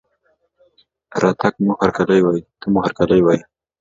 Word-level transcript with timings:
رتګ 1.23 1.53
ته 1.55 2.69
مو 2.73 2.81
هرکلى 2.89 3.19
وايو 3.25 3.41